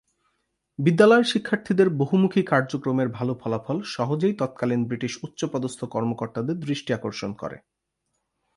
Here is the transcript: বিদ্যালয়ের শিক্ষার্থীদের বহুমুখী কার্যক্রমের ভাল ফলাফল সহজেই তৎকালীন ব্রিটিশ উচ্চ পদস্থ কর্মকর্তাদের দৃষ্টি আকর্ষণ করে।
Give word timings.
বিদ্যালয়ের 0.79 1.25
শিক্ষার্থীদের 1.25 1.87
বহুমুখী 1.91 2.41
কার্যক্রমের 2.43 3.09
ভাল 3.09 3.29
ফলাফল 3.41 3.77
সহজেই 3.87 4.33
তৎকালীন 4.33 4.81
ব্রিটিশ 4.85 5.13
উচ্চ 5.23 5.39
পদস্থ 5.45 5.79
কর্মকর্তাদের 5.85 6.55
দৃষ্টি 6.59 6.91
আকর্ষণ 6.93 7.31
করে। 7.33 7.57